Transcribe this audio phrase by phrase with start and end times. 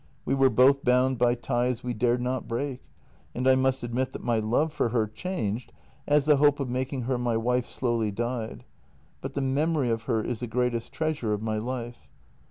[0.25, 2.81] We were both bound by ties we dared not break,
[3.35, 5.71] and I must admit that my love for her changed
[6.07, 8.65] as the hope of making her my wife slowly died,
[9.21, 12.09] but the memory of her is the greatest treasure of my life.